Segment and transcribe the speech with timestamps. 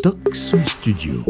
[0.00, 1.24] Stock Soul Studio.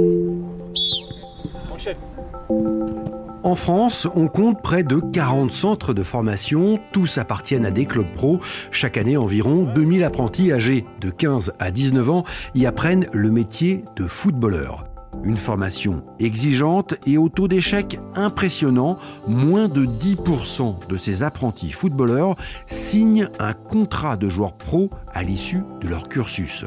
[3.42, 8.12] En France, on compte près de 40 centres de formation, tous appartiennent à des clubs
[8.14, 8.40] pro.
[8.70, 13.84] Chaque année, environ 2000 apprentis âgés de 15 à 19 ans y apprennent le métier
[13.96, 14.84] de footballeur.
[15.24, 22.36] Une formation exigeante et au taux d'échec impressionnant, moins de 10% de ces apprentis footballeurs
[22.66, 26.66] signent un contrat de joueur pro à l'issue de leur cursus.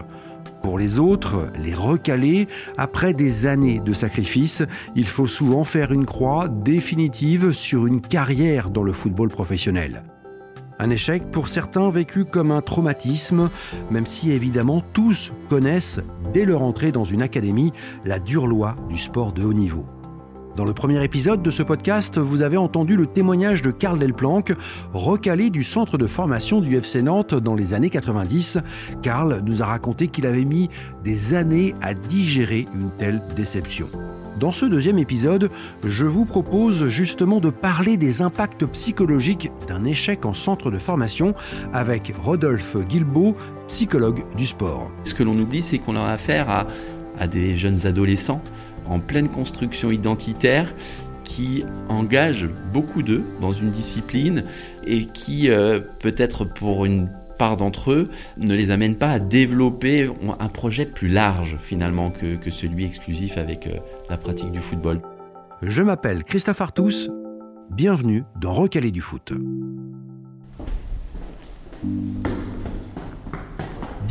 [0.61, 2.47] Pour les autres, les recalés,
[2.77, 4.63] après des années de sacrifices,
[4.95, 10.03] il faut souvent faire une croix définitive sur une carrière dans le football professionnel.
[10.77, 13.49] Un échec pour certains vécu comme un traumatisme,
[13.91, 15.99] même si évidemment tous connaissent,
[16.33, 17.73] dès leur entrée dans une académie,
[18.05, 19.85] la dure loi du sport de haut niveau.
[20.57, 24.53] Dans le premier épisode de ce podcast, vous avez entendu le témoignage de Karl Delplanque,
[24.93, 28.57] recalé du centre de formation du FC Nantes dans les années 90.
[29.01, 30.69] Karl nous a raconté qu'il avait mis
[31.05, 33.87] des années à digérer une telle déception.
[34.41, 35.49] Dans ce deuxième épisode,
[35.85, 41.33] je vous propose justement de parler des impacts psychologiques d'un échec en centre de formation
[41.73, 44.91] avec Rodolphe Guilbeault, psychologue du sport.
[45.05, 46.67] Ce que l'on oublie, c'est qu'on a affaire
[47.19, 48.41] à des jeunes adolescents
[48.91, 50.73] en pleine construction identitaire
[51.23, 54.43] qui engage beaucoup d'eux dans une discipline
[54.85, 60.09] et qui, euh, peut-être pour une part d'entre eux, ne les amène pas à développer
[60.39, 63.77] un projet plus large finalement que, celui exclusif avec euh,
[64.09, 65.01] la pratique du football.
[65.61, 67.09] Je m'appelle Christophe Artus,
[67.71, 69.31] bienvenue dans Recaler du foot.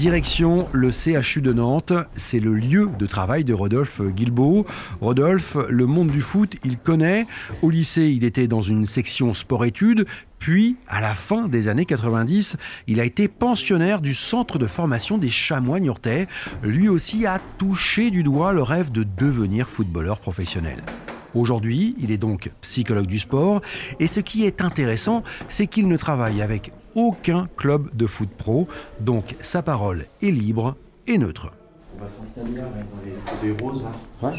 [0.01, 4.65] Direction le CHU de Nantes, c'est le lieu de travail de Rodolphe Guilbeault.
[5.03, 7.27] Rodolphe, le monde du foot, il connaît.
[7.61, 10.07] Au lycée, il était dans une section sport-études,
[10.39, 12.57] puis, à la fin des années 90,
[12.87, 16.29] il a été pensionnaire du centre de formation des Chamois Niortais.
[16.63, 20.83] Lui aussi a touché du doigt le rêve de devenir footballeur professionnel.
[21.35, 23.61] Aujourd'hui, il est donc psychologue du sport
[24.01, 28.69] et ce qui est intéressant, c'est qu'il ne travaille avec aucun club de foot pro,
[29.01, 31.51] donc sa parole est libre et neutre.
[31.97, 33.85] On va s'installer là, dans les roses.
[34.23, 34.33] Ouais.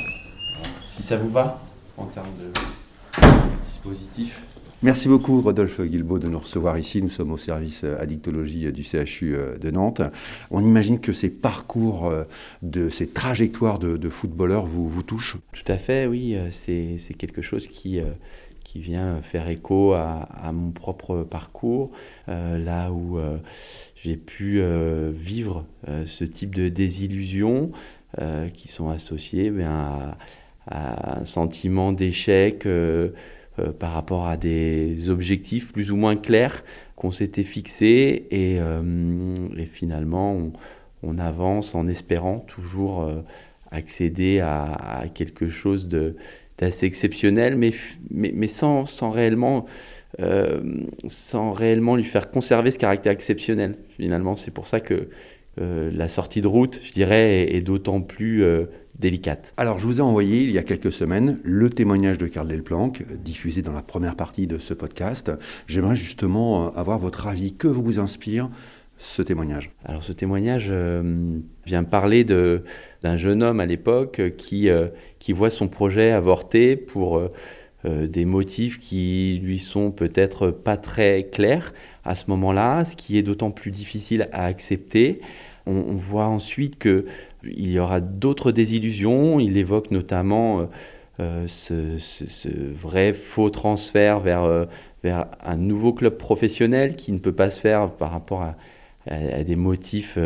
[0.90, 1.60] Si ça vous va,
[1.98, 2.52] en termes de
[3.68, 4.42] dispositif.
[4.84, 7.04] Merci beaucoup Rodolphe Guilbault de nous recevoir ici.
[7.04, 10.02] Nous sommes au service addictologie du CHU euh, de Nantes.
[10.50, 12.24] On imagine que ces parcours, euh,
[12.64, 16.36] de ces trajectoires de, footballeurs vous, vous touchent Tout à fait, oui.
[16.36, 18.00] Euh, c'est quelque chose qui,
[18.72, 21.92] qui vient faire écho à, mon propre parcours,
[22.28, 23.20] là où
[24.02, 24.62] j'ai pu
[25.12, 25.66] vivre
[26.06, 27.72] ce type de désillusions
[28.54, 30.16] qui sont associées ben,
[30.68, 32.66] à, un sentiment d'échec
[33.60, 36.64] euh, par rapport à des objectifs plus ou moins clairs
[36.96, 38.82] qu'on s'était fixés et, euh,
[39.74, 40.38] finalement
[41.04, 43.22] on, avance en espérant toujours euh,
[43.70, 45.90] accéder à, quelque chose
[46.62, 47.74] d'assez exceptionnel mais,
[48.10, 49.66] mais, sans, sans réellement
[51.08, 55.10] sans réellement lui faire conserver ce caractère exceptionnel finalement c'est pour ça que
[55.58, 58.46] la sortie de route je dirais est, d'autant plus
[59.02, 59.54] délicate.
[59.58, 63.04] Alors, je vous ai envoyé il y a quelques semaines le témoignage de Karl Delplanque,
[63.24, 65.32] diffusé dans la première partie de ce podcast.
[65.68, 67.54] J'aimerais justement euh, avoir votre avis.
[67.54, 68.50] Que vous inspire
[69.02, 74.88] ce témoignage Alors, ce témoignage euh, vient parler d'un jeune homme à l'époque qui, euh,
[75.20, 77.22] qui voit son projet avorter pour.
[77.84, 81.74] des motifs qui lui sont peut-être pas très clairs
[82.04, 85.20] à ce moment-là, ce qui est d'autant plus difficile à accepter.
[85.66, 87.06] On, voit ensuite que
[87.44, 89.40] il y aura d'autres désillusions.
[89.40, 90.70] Il évoque notamment
[91.20, 94.66] euh, euh, ce, vrai faux transfert vers, euh,
[95.04, 98.56] vers un nouveau club professionnel qui ne peut pas se faire par rapport à,
[99.10, 100.18] des motifs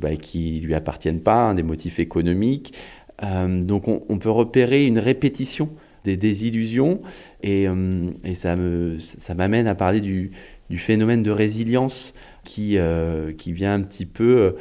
[0.00, 2.74] bah, qui lui appartiennent pas, hein, des motifs économiques.
[3.22, 5.70] donc on, peut repérer une répétition
[6.04, 7.00] des désillusions
[7.42, 7.66] et,
[8.24, 8.56] et ça
[9.34, 10.32] m'amène à parler du,
[10.76, 12.12] phénomène de résilience
[12.44, 12.76] qui,
[13.38, 14.54] qui vient un petit peu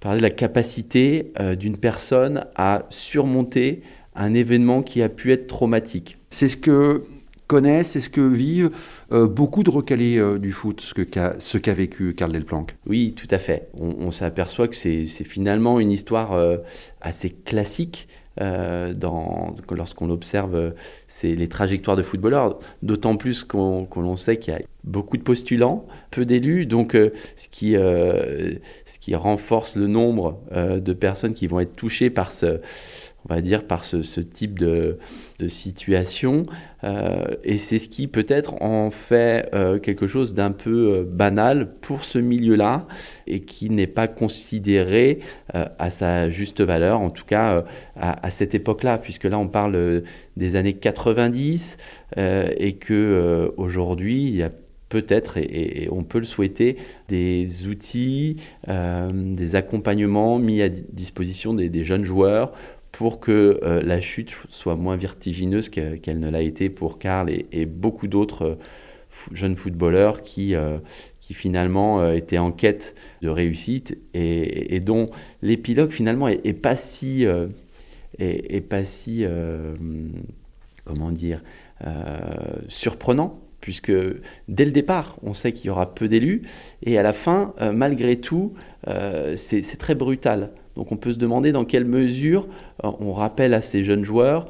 [0.00, 3.82] parler de la capacité euh, d'une personne à surmonter
[4.16, 6.18] un événement qui a pu être traumatique.
[6.30, 7.04] C'est ce que
[7.50, 8.70] connaissent, c'est ce que vivent
[9.12, 12.76] euh, beaucoup de recalés euh, du foot, ce qu'a vécu Karl Delplanque.
[12.86, 13.68] Oui, tout à fait.
[13.74, 16.38] On, s'aperçoit que c'est finalement une histoire
[17.00, 18.06] assez classique.
[18.38, 20.74] lorsqu'on observe
[21.24, 26.24] les trajectoires de footballeurs, d'autant plus qu'on sait qu'il y a beaucoup de postulants, peu
[26.24, 32.10] d'élus, donc ce, qui, ce qui renforce le nombre de personnes qui vont être touchées
[32.10, 32.60] par ce,
[33.28, 34.98] on va dire, par ce, type de,
[35.48, 36.46] situation.
[36.84, 41.74] Euh, et c'est ce qui peut-être en fait euh, quelque chose d'un peu euh, banal
[41.80, 42.86] pour ce milieu-là
[43.26, 45.20] et qui n'est pas considéré
[45.52, 47.64] à sa juste valeur, en tout cas
[47.96, 50.02] à, cette époque-là, puisque là on parle
[50.36, 51.76] des années 90
[52.16, 54.50] et que aujourd'hui il y a
[54.88, 56.76] peut-être, et, on peut le souhaiter,
[57.08, 58.36] des outils,
[58.68, 62.52] des accompagnements mis à disposition des jeunes joueurs
[62.92, 67.66] pour que euh, la chute soit moins vertigineuse qu'elle ne l'a été pour Karl et,
[67.66, 68.54] beaucoup d'autres euh,
[69.32, 70.78] jeunes footballeurs qui, euh,
[71.20, 75.10] qui finalement étaient en quête de réussite et, dont
[75.42, 77.26] l'épilogue finalement est, pas si,
[78.18, 79.24] est, pas si
[80.84, 81.42] comment dire,
[82.68, 83.92] surprenant puisque
[84.48, 86.42] dès le départ, on sait qu'il y aura peu d'élus,
[86.82, 88.54] et à la fin, malgré tout,
[89.36, 90.52] c'est très brutal.
[90.76, 92.46] Donc on peut se demander dans quelle mesure
[92.84, 94.46] euh, on rappelle à ces jeunes joueurs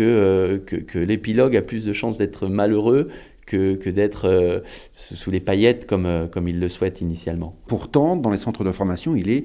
[0.00, 3.08] euh, que, que, l'épilogue a plus de chances d'être malheureux
[3.46, 4.60] que, que d'être euh,
[4.94, 7.54] sous les paillettes comme, comme ils le souhaitent initialement.
[7.66, 9.44] Pourtant, dans les centres de formation, il est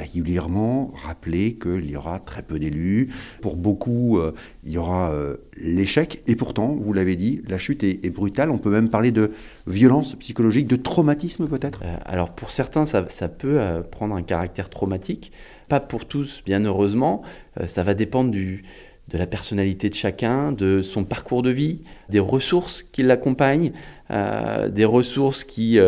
[0.00, 3.10] régulièrement rappeler qu'il y aura très peu d'élus.
[3.42, 4.32] Pour beaucoup, euh,
[4.64, 6.22] il y aura euh, l'échec.
[6.26, 8.50] Et pourtant, vous l'avez dit, la chute est, brutale.
[8.50, 9.30] On peut même parler de
[9.66, 11.82] violence psychologique, de traumatisme peut-être?
[11.84, 13.60] Euh, Alors pour certains, ça, peut
[13.90, 15.32] prendre un caractère traumatique.
[15.68, 17.22] Pas pour tous, bien heureusement.
[17.66, 18.64] ça va dépendre du,
[19.08, 23.72] de la personnalité de chacun, de son parcours de vie, des ressources qui l'accompagnent,
[24.10, 25.78] des ressources qui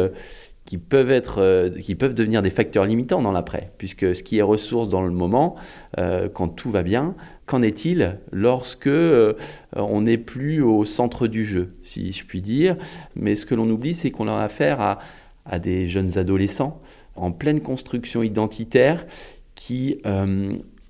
[0.64, 4.38] qui peuvent, être, euh, qui peuvent devenir des facteurs limitants dans l'après, puisque ce qui
[4.38, 5.56] est ressource dans le moment,
[5.99, 7.14] euh, quand tout va bien,
[7.47, 9.35] qu'en est-il lorsque euh,
[9.75, 12.76] on n'est plus au centre du jeu, si je puis dire
[13.17, 14.99] Mais ce que l'on oublie, c'est qu'on a affaire à,
[15.47, 16.81] à, des jeunes adolescents
[17.17, 19.06] en pleine construction identitaire
[19.55, 19.99] qui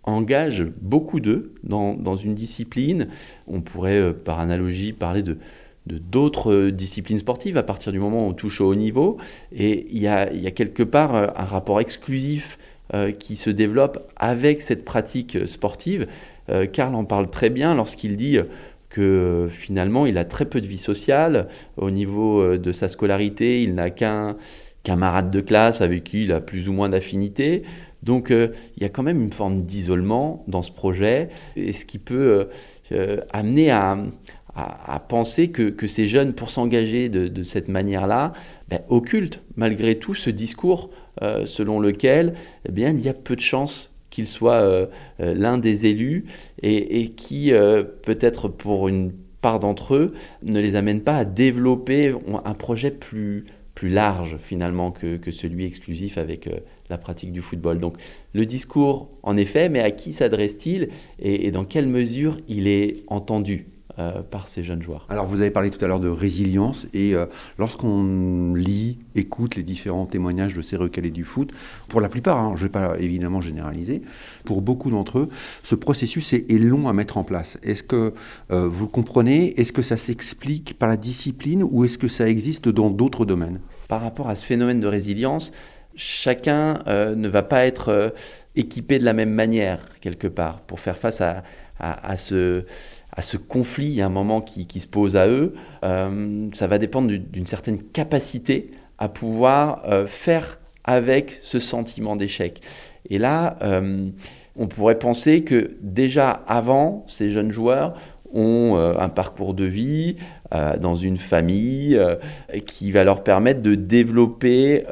[0.04, 3.08] engagent beaucoup d'eux dans, dans, une discipline.
[3.48, 5.38] On pourrait, par analogie, parler de
[5.86, 9.18] de d'autres euh, disciplines sportives à partir du moment où on touche au haut niveau.
[9.52, 12.58] Et il y a, quelque part euh, un rapport exclusif
[12.94, 16.06] euh, qui se développe avec cette pratique sportive.
[16.72, 18.36] Karl en parle très bien lorsqu'il dit
[18.90, 21.46] que finalement il a très peu de vie sociale.
[21.76, 24.36] Au niveau de sa scolarité, il n'a qu'un
[24.82, 27.62] camarade de classe avec qui il a plus ou moins d'affinité.
[28.02, 31.98] Donc il y a quand même une forme d'isolement dans ce projet, et ce qui
[31.98, 32.48] peut
[33.30, 33.96] amener à,
[34.54, 38.32] à, penser que, ces jeunes, pour s'engager de, cette manière-là,
[38.68, 40.90] ben, occultent malgré tout ce discours
[41.22, 42.34] euh, selon lequel
[42.68, 44.86] eh bien, il y a peu de chances qu'il soit euh,
[45.20, 46.26] euh, l'un des élus
[46.62, 47.52] et, qui,
[48.02, 50.12] peut-être pour une part d'entre eux,
[50.42, 52.14] ne les amène pas à développer
[52.44, 53.44] un projet plus,
[53.84, 56.48] large finalement que, que celui exclusif avec
[56.88, 57.80] la pratique du football.
[57.80, 57.96] Donc
[58.32, 63.71] le discours, en effet, mais à qui s'adresse-t-il et dans quelle mesure il est entendu?
[63.98, 65.04] Euh, par ces jeunes joueurs.
[65.10, 67.26] Alors vous avez parlé tout à l'heure de résilience et euh,
[67.58, 71.52] lorsqu'on lit, écoute les différents témoignages de ces recalés du foot,
[71.88, 74.00] pour la plupart, hein, je ne vais pas évidemment généraliser,
[74.46, 75.28] pour beaucoup d'entre eux,
[75.62, 77.58] ce processus est, long à mettre en place.
[77.62, 78.14] Est-ce que
[78.50, 79.60] euh, vous comprenez?
[79.60, 83.60] Est-ce que ça s'explique par la discipline ou est-ce que ça existe dans d'autres domaines?
[83.88, 85.52] Par rapport à ce phénomène de résilience,
[85.96, 88.14] chacun ne va pas être
[88.56, 91.42] équipé de la même manière quelque part pour faire face à,
[91.78, 92.64] à ce
[93.12, 95.52] à ce conflit, à un moment qui, se pose à eux,
[95.84, 102.60] euh, ça va dépendre d'une certaine capacité à pouvoir euh, faire avec ce sentiment d'échec.
[103.10, 104.08] Et là, euh,
[104.56, 107.94] on pourrait penser que déjà avant, ces jeunes joueurs
[108.34, 110.16] ont un parcours de vie
[110.80, 112.00] dans une famille
[112.64, 114.84] qui va leur permettre de développer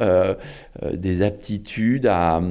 [0.93, 2.43] des aptitudes à à,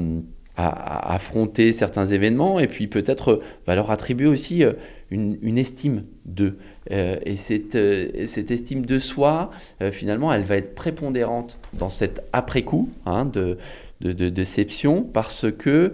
[0.60, 4.64] affronter certains événements et puis peut-être va leur attribuer aussi
[5.12, 6.58] une, estime d'eux.
[6.92, 9.52] Euh, et cette, euh, cette, estime de soi,
[9.82, 13.58] euh, finalement, elle va être prépondérante dans cet après-coup hein, de,
[14.02, 15.94] de, déception parce que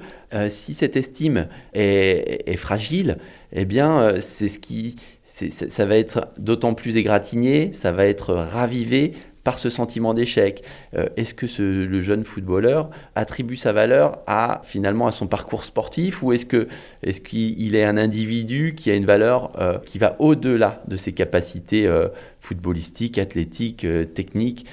[0.50, 3.18] si cette estime est, fragile,
[3.52, 4.96] eh bien, c'est ce qui,
[5.26, 9.14] ça va être d'autant plus égratigné, ça va être ravivé
[9.46, 10.66] par ce sentiment d'échec.
[10.96, 16.22] Euh, est-ce que le jeune footballeur attribue sa valeur à finalement à son parcours sportif
[16.24, 16.68] ou est-ce que
[17.04, 21.14] est-ce qu'il est un individu qui a une valeur euh, qui va au-delà de ses
[21.14, 22.10] capacités euh,
[22.42, 24.68] footballistiques, athlétiques, techniques,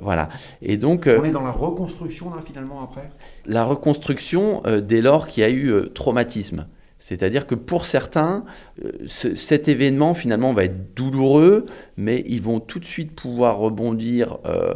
[0.00, 0.28] voilà.
[0.62, 3.10] Et donc on est dans la reconstruction là finalement après?
[3.46, 6.66] La reconstruction dès lors qu'il y a eu traumatisme.
[7.00, 8.44] C'est-à-dire que pour certains,
[8.84, 11.66] euh, cet événement finalement va être douloureux,
[11.96, 14.74] mais ils vont tout de suite pouvoir rebondir euh,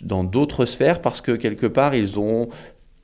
[0.00, 2.48] dans d'autres sphères parce que quelque part, ils n'ont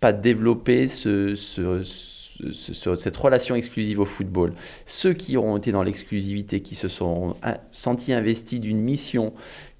[0.01, 4.55] pas développé ce, cette relation exclusive au football.
[4.87, 7.35] Ceux qui auront été dans l'exclusivité, qui se sont
[7.73, 9.33] sentis investis d'une mission,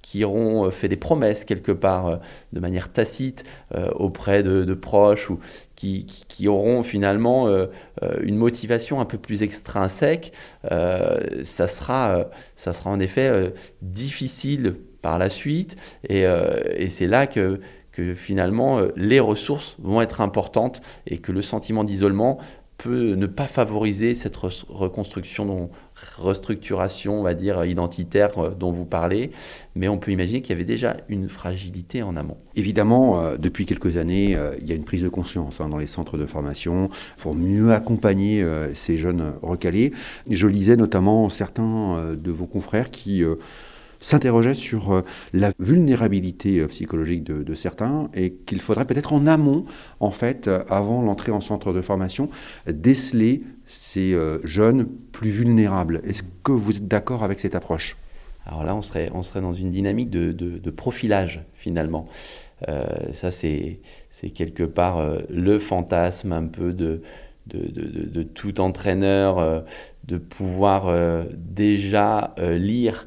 [0.05, 2.17] qui auront euh, fait des promesses quelque part euh,
[2.53, 3.43] de manière tacite
[3.75, 5.41] euh, auprès de, proches ou
[5.75, 7.49] qui, auront finalement
[8.23, 10.33] une motivation un peu plus extrinsèque,
[10.63, 15.77] ça, sera, ça sera en effet difficile par la suite.
[16.09, 16.25] Et,
[16.89, 17.61] c'est là que
[18.15, 22.39] finalement les ressources vont être importantes et que le sentiment d'isolement
[22.79, 25.71] peut ne pas favoriser cette reconstruction,
[26.19, 29.31] restructuration, on va dire, identitaire euh, dont vous parlez,
[29.75, 32.37] mais on peut imaginer qu'il y avait déjà une fragilité en amont.
[32.57, 35.79] Évidemment, euh, depuis quelques années, euh, il y a une prise de conscience hein, dans
[35.79, 39.93] les centres de formation pour mieux accompagner ces jeunes recalés.
[40.29, 43.25] Je lisais notamment certains de vos confrères qui
[44.05, 49.65] s'interrogeait sur euh, la vulnérabilité euh, psychologique de, certains et qu'il faudrait peut-être en amont,
[49.99, 52.29] en fait, euh, avant l'entrée en centre de formation,
[52.67, 56.03] déceler ces jeunes plus vulnérables.
[56.05, 57.97] Est-ce que vous êtes d'accord avec cette approche?
[58.45, 62.07] Alors là, on serait, on serait dans une dynamique de, profilage, finalement.
[63.13, 63.81] ça, c'est
[64.35, 67.01] quelque part le fantasme un peu de,
[67.47, 69.65] de, tout entraîneur,
[70.07, 70.93] de pouvoir
[71.35, 73.07] déjà lire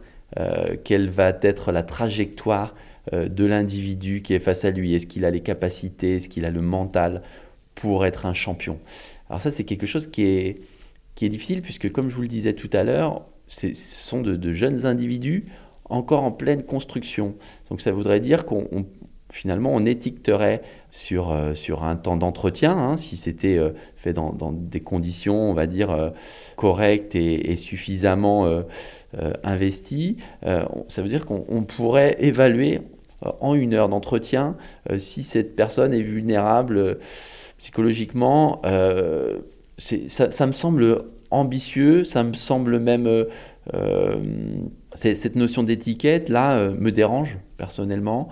[0.84, 2.74] quelle va être la trajectoire
[3.14, 4.94] euh, de l'individu qui est face à lui.
[4.94, 7.22] Est-ce qu'il a les capacités, est-ce qu'il a le mental
[7.74, 8.80] pour être un champion?
[9.30, 10.62] Alors ça, c'est quelque chose qui est,
[11.16, 14.52] qui est difficile puisque, comme je vous le disais tout à l'heure, ce sont de,
[14.52, 15.46] jeunes individus
[15.86, 17.36] encore en pleine construction.
[17.70, 18.86] Donc ça voudrait dire qu'on
[19.30, 23.60] finalement on étiqueterait sur, euh, sur un temps d'entretien, hein, si c'était
[23.96, 26.14] fait dans, des conditions, on va dire,
[26.56, 28.64] correctes et, suffisamment
[29.16, 32.82] euh, investi, euh, ça veut dire qu'on pourrait évaluer
[33.26, 34.58] euh, en une heure d'entretien
[34.98, 37.00] si cette personne est vulnérable
[37.58, 38.62] psychologiquement.
[39.78, 43.26] Ça, ça, me semble ambitieux, ça me semble même...
[44.94, 48.28] cette notion d'étiquette, là, me dérange personnellement,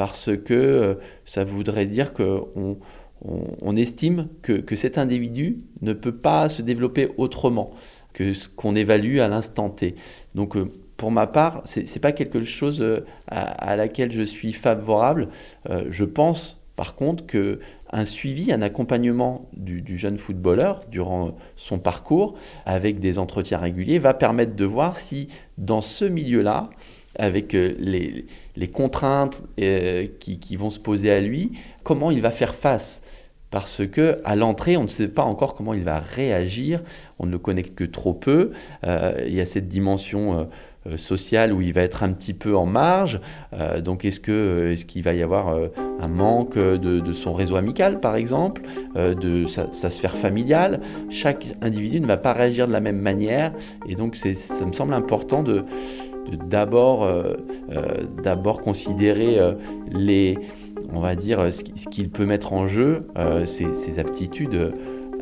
[0.00, 2.78] parce que ça voudrait dire qu'on
[3.20, 7.72] on, estime que, cet individu ne peut pas se développer autrement
[8.14, 9.96] que ce qu'on évalue à l'instant T.
[10.34, 14.54] Donc euh, pour ma part, ce n'est pas quelque chose euh, à, laquelle je suis
[14.54, 15.28] favorable.
[15.68, 22.38] Euh, je pense par contre qu'un suivi, un accompagnement du, jeune footballeur durant son parcours
[22.64, 25.28] avec des entretiens réguliers va permettre de voir si
[25.58, 26.70] dans ce milieu-là,
[27.16, 28.26] avec les,
[28.72, 31.52] contraintes qui, qui, vont se poser à lui,
[31.82, 33.02] comment il va faire face?
[33.50, 36.82] Parce que à l'entrée, on ne sait pas encore comment il va réagir,
[37.18, 38.52] on ne le connaît que trop peu.
[38.84, 40.44] Euh, il y a cette dimension euh,
[40.86, 43.20] euh, sociale où il va être un petit peu en marge.
[43.84, 45.54] donc, est-ce que est-ce qu'il va y avoir
[45.98, 48.62] un manque de, son réseau amical, par exemple,
[48.94, 50.80] de sa, sphère familiale?
[51.10, 53.52] Chaque individu ne va pas réagir de la même manière,
[53.88, 54.28] et donc ça
[54.64, 55.64] me semble important de
[56.48, 57.08] d'abord
[58.22, 59.38] d'abord considérer
[59.90, 60.38] les
[60.92, 64.72] on va dire, ce qu'il peut mettre en jeu, euh, ses, aptitudes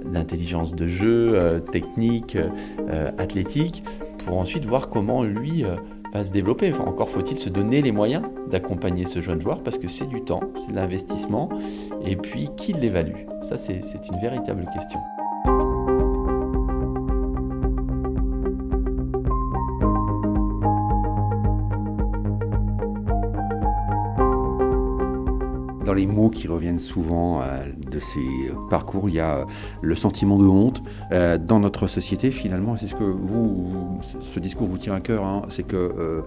[0.04, 3.82] d'intelligence de jeu, euh, technique, euh, athlétique,
[4.24, 5.64] pour ensuite voir comment lui
[6.12, 6.72] va se développer.
[6.74, 10.40] encore faut-il se donner les moyens d'accompagner ce jeune joueur parce que c'est du temps,
[10.56, 11.48] c'est de l'investissement,
[12.04, 13.80] et puis qui l'évalue Ça, c'est
[14.12, 15.00] une véritable question.
[25.88, 29.46] Dans les mots qui reviennent souvent euh, de ces parcours, il y a
[29.80, 30.82] le sentiment de honte.
[31.12, 35.24] Euh, dans notre société, finalement, c'est ce que vous, ce discours vous tient à cœur,
[35.24, 36.20] hein, c'est que euh,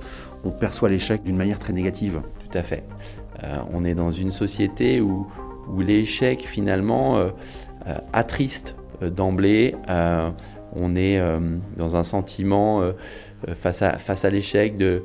[0.43, 2.21] on perçoit l'échec d'une manière très négative.
[2.39, 2.83] Tout à fait.
[3.71, 5.27] on est dans une société où,
[5.69, 7.23] où l'échec, finalement,
[8.13, 9.75] attriste d'emblée.
[10.75, 11.21] on est
[11.77, 12.81] dans un sentiment
[13.61, 15.03] face à, face à l'échec de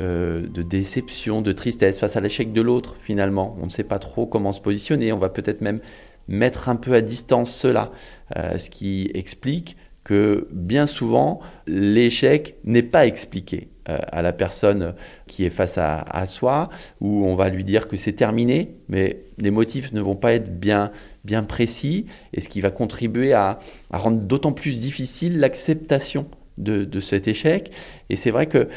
[0.00, 3.56] euh, de déception, de tristesse face à l'échec de l'autre finalement.
[3.60, 5.80] On ne sait pas trop comment se positionner, on va peut-être même
[6.28, 7.92] mettre un peu à distance cela,
[8.36, 14.94] euh, ce qui explique que bien souvent l'échec n'est pas expliqué euh, à la personne
[15.26, 16.70] qui est face à, soi,
[17.00, 20.58] où on va lui dire que c'est terminé, mais les motifs ne vont pas être
[20.58, 20.90] bien,
[21.24, 23.58] bien précis, et ce qui va contribuer à,
[23.92, 27.72] rendre d'autant plus difficile l'acceptation de, de, cet échec.
[28.08, 28.68] Et c'est vrai que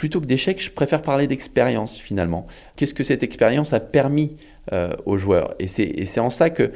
[0.00, 2.46] plutôt que d'échec, je préfère parler d'expérience finalement.
[2.76, 4.36] Qu'est-ce que cette expérience a permis
[4.72, 5.54] euh, aux joueurs?
[5.58, 6.72] Et c'est en ça que,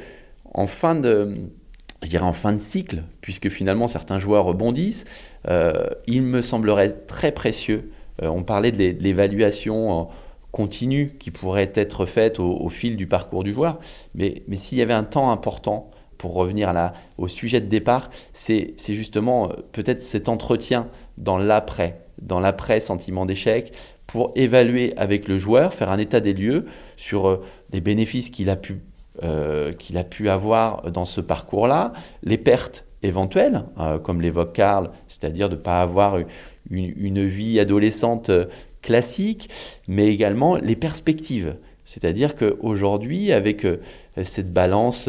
[0.53, 1.35] en fin de,
[2.03, 5.05] je dirais en fin de cycle, puisque finalement certains joueurs rebondissent,
[5.47, 7.89] euh, il me semblerait très précieux.
[8.21, 10.07] Euh, on parlait de l'évaluation
[10.51, 13.79] continue qui pourrait être faite au, fil du parcours du joueur,
[14.13, 15.89] mais, mais s'il y avait un temps important
[16.19, 16.71] pour revenir
[17.17, 23.73] au sujet de départ, c'est justement peut-être cet entretien dans l'après, dans l'après sentiment d'échec,
[24.07, 27.41] pour évaluer avec le joueur, faire un état des lieux sur
[27.71, 28.81] les bénéfices qu'il a pu
[29.23, 30.03] euh, qu'il a
[30.33, 31.93] avoir dans ce parcours-là,
[32.23, 36.17] les pertes éventuelles, euh, comme l'évoque Karl, c'est-à-dire de ne pas avoir
[36.69, 38.47] une, vie adolescente euh,
[38.81, 39.49] classique,
[39.87, 41.55] mais également les perspectives.
[41.85, 43.65] C'est-à-dire qu'aujourd'hui, avec
[44.23, 45.07] cette balance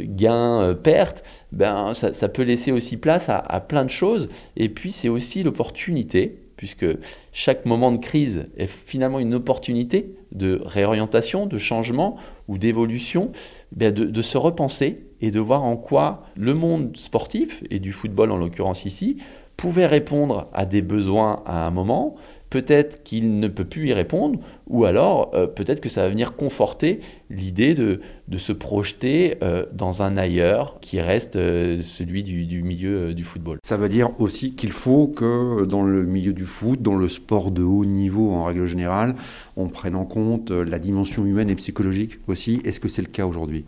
[0.00, 4.28] gain-perte, ben, ça, peut laisser aussi place à plein de choses.
[4.56, 6.86] Et puis, c'est aussi l'opportunité puisque
[7.32, 13.32] chaque moment de crise est finalement une opportunité de réorientation, de changement ou d'évolution,
[13.80, 18.30] eh de, se repenser et de voir en quoi le monde sportif, et du football
[18.30, 19.16] en l'occurrence ici,
[19.56, 22.14] pouvait répondre à des besoins à un moment,
[22.52, 26.36] peut-être qu'il ne peut plus y répondre, ou alors euh, peut-être que ça va venir
[26.36, 27.98] conforter l'idée de,
[28.36, 33.58] se projeter euh, dans un ailleurs qui reste euh, celui du, milieu du football.
[33.64, 37.52] Ça veut dire aussi qu'il faut que dans le milieu du foot, dans le sport
[37.52, 39.14] de haut niveau en règle générale,
[39.56, 42.60] on prenne en compte la dimension humaine et psychologique aussi.
[42.66, 43.64] Est-ce que c'est le cas aujourd'hui?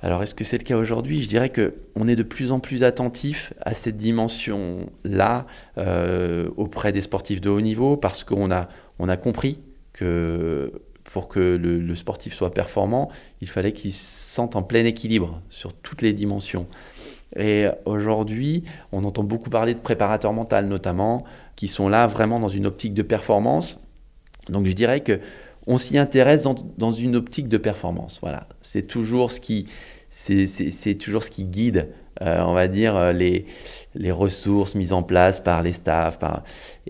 [0.00, 1.22] Alors est-ce que c'est le cas aujourd'hui?
[1.22, 7.00] Je dirais qu'on est de plus en plus attentif à cette dimension-là euh, auprès des
[7.00, 8.68] sportifs de haut niveau parce qu'on a,
[9.00, 9.60] on a compris
[9.92, 15.40] que pour que le, sportif soit performant, il fallait qu'il se sente en plein équilibre
[15.48, 16.66] sur toutes les dimensions.
[17.34, 21.24] Et aujourd'hui, on entend beaucoup parler de préparateurs mentaux notamment,
[21.56, 23.78] qui sont là vraiment dans une optique de performance.
[24.48, 25.20] Donc je dirais que
[25.68, 26.46] on s'y intéresse
[26.78, 28.18] dans, une optique de performance.
[28.22, 29.66] Voilà, c'est toujours ce qui,
[30.08, 31.90] c'est toujours ce qui guide,
[32.22, 33.44] euh, on va dire, euh, les,
[33.94, 36.18] les ressources mises en place par les staffs.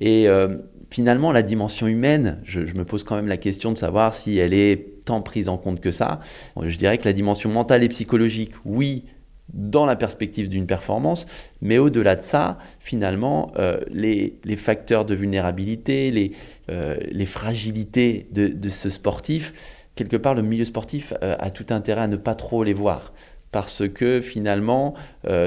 [0.01, 0.59] Et euh,
[0.91, 4.55] finalement, la dimension humaine, je, me pose quand même la question de savoir si elle
[4.55, 6.21] est tant prise en compte que ça.
[6.63, 9.07] Je dirais que la dimension mentale et psychologique, oui,
[9.53, 11.27] dans la perspective d'une performance,
[11.61, 16.33] mais au-delà de ça, finalement, euh, les, facteurs de vulnérabilité, les,
[16.71, 22.09] euh, fragilités de, ce sportif, quelque part, le milieu sportif euh, a tout intérêt à
[22.09, 23.13] ne pas trop les voir
[23.51, 24.93] parce que finalement,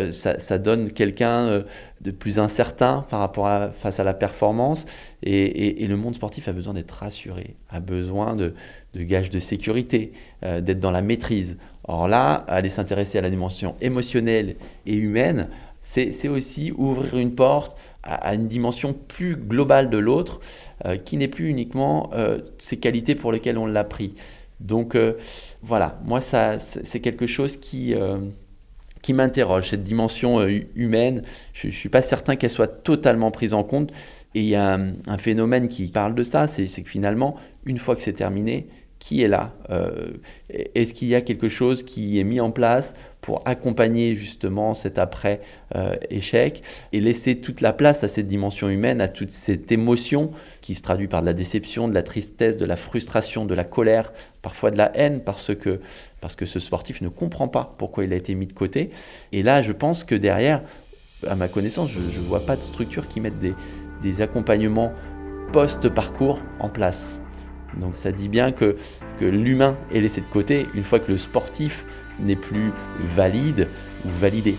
[0.10, 1.64] ça, donne quelqu'un
[2.02, 4.88] de plus incertain par rapport à, face à la performance,
[5.22, 8.54] et, le monde sportif a besoin d'être rassuré, a besoin de
[8.96, 11.60] gages de sécurité, d'être dans la maîtrise.
[11.86, 15.48] Or là, aller s'intéresser à la dimension émotionnelle et humaine,
[15.82, 20.40] c'est aussi ouvrir une porte à, une dimension plus globale de l'autre,
[20.86, 24.14] euh, qui n'est plus uniquement euh, ses qualités pour lesquelles on l'a pris.
[24.60, 25.14] Donc euh,
[25.62, 27.96] voilà, moi c'est quelque chose qui,
[29.02, 31.24] qui m'interroge, cette dimension humaine.
[31.54, 33.92] Je ne suis pas certain qu'elle soit totalement prise en compte.
[34.34, 37.96] Et il y a un phénomène qui parle de ça, c'est que finalement, une fois
[37.96, 38.68] que c'est terminé,
[39.02, 40.12] qui est là euh,
[40.50, 45.00] Est-ce qu'il y a quelque chose qui est mis en place pour accompagner justement cet
[45.00, 46.62] après-échec
[46.94, 50.30] et laisser toute la place à cette dimension humaine, à toute cette émotion
[50.62, 53.64] qui se traduit par de la déception, de la tristesse, de la frustration, de la
[53.64, 55.82] colère, parfois de la haine parce que,
[56.22, 58.92] parce ce sportif ne comprend pas pourquoi il a été mis de côté.
[59.32, 60.62] Et là, je pense que derrière,
[61.26, 64.94] à ma connaissance, je ne vois pas de structure qui mette des accompagnements
[65.52, 67.21] post-parcours en place.
[67.78, 68.76] Donc ça dit bien que,
[69.20, 71.86] que l'humain est laissé de côté une fois que le sportif
[72.20, 72.72] n'est plus
[73.16, 73.68] valide
[74.06, 74.56] ou validé.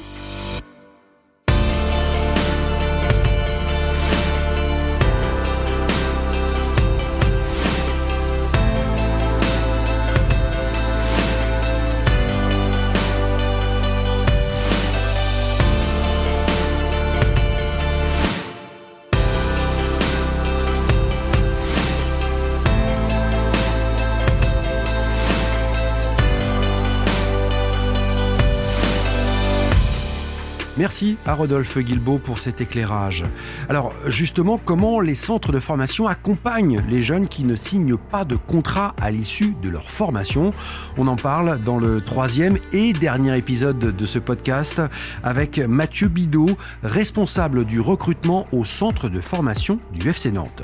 [31.35, 33.25] Rodolphe Guilbeault pour cet éclairage.
[33.68, 38.37] Alors justement, comment les centres de formation accompagnent les jeunes qui ne signent pas de
[38.37, 40.53] contrat à l'issue de leur formation?
[40.97, 44.83] On en parle dans le troisième et dernier épisode de ce podcast
[45.23, 46.51] avec Mathieu Bidot,
[46.83, 50.62] responsable du recrutement au centre de formation du FC Nantes.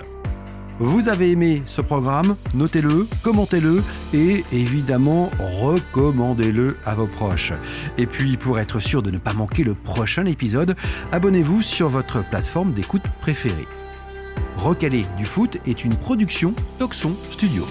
[0.81, 3.83] Vous avez aimé ce programme Notez-le, commentez-le
[4.15, 7.53] et évidemment recommandez-le à vos proches.
[7.97, 10.77] Et puis pour être sûr de ne pas manquer le prochain épisode,
[11.11, 13.67] abonnez-vous sur votre plateforme d'écoute préférée.
[14.57, 17.65] Recaler du foot est une production Toxon Studio.